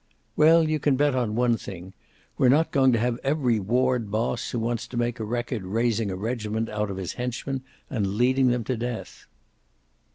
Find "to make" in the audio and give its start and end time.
4.87-5.19